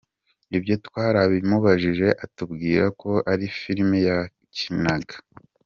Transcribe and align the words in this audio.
Ibyo 0.57 0.75
twarabimubajije 0.85 2.07
atubwira 2.25 2.85
ko 3.01 3.11
ari 3.31 3.45
filime 3.59 3.97
yakinaga…”. 4.07 5.15